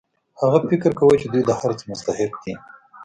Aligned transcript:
هغه 0.41 0.57
فکر 0.69 0.91
کاوه 0.97 1.15
چې 1.21 1.27
دوی 1.33 1.43
د 1.47 1.51
هر 1.59 1.71
څه 1.79 1.83
مستحق 1.91 2.33
دي 2.43 2.53